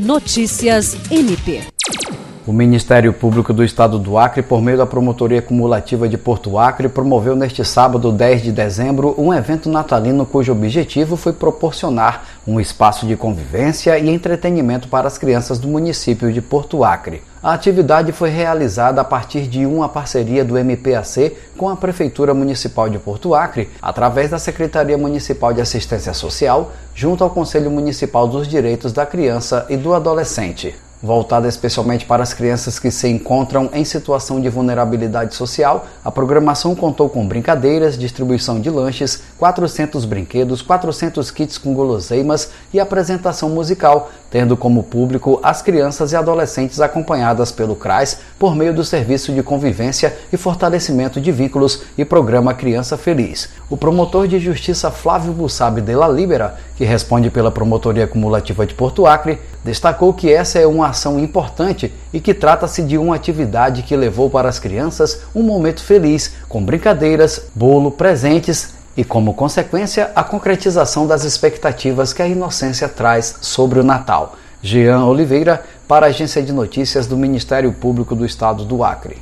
[0.00, 1.60] Notícias MP.
[2.46, 6.88] O Ministério Público do Estado do Acre, por meio da Promotoria Cumulativa de Porto Acre,
[6.88, 13.06] promoveu neste sábado, 10 de dezembro, um evento natalino cujo objetivo foi proporcionar um espaço
[13.06, 17.22] de convivência e entretenimento para as crianças do município de Porto Acre.
[17.42, 22.90] A atividade foi realizada a partir de uma parceria do MPAC com a Prefeitura Municipal
[22.90, 28.46] de Porto Acre, através da Secretaria Municipal de Assistência Social, junto ao Conselho Municipal dos
[28.46, 33.84] Direitos da Criança e do Adolescente voltada especialmente para as crianças que se encontram em
[33.84, 41.30] situação de vulnerabilidade social, a programação contou com brincadeiras, distribuição de lanches, 400 brinquedos, 400
[41.30, 47.74] kits com guloseimas e apresentação musical, tendo como público as crianças e adolescentes acompanhadas pelo
[47.74, 53.48] CRAS por meio do Serviço de Convivência e Fortalecimento de Vínculos e Programa Criança Feliz.
[53.68, 58.74] O promotor de justiça Flávio Bussabi de la Libera, que responde pela Promotoria Cumulativa de
[58.74, 63.82] Porto Acre, destacou que essa é uma ação importante e que trata-se de uma atividade
[63.82, 70.10] que levou para as crianças um momento feliz, com brincadeiras, bolo, presentes e, como consequência,
[70.14, 74.36] a concretização das expectativas que a inocência traz sobre o Natal.
[74.62, 79.20] Jean Oliveira, para a Agência de Notícias do Ministério Público do Estado do Acre.